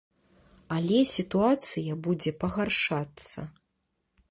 [0.77, 3.49] Але сітуацыя будзе пагаршацца.